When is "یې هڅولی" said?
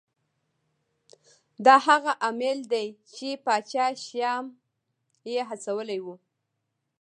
5.31-5.99